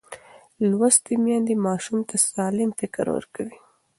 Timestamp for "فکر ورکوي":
2.79-3.57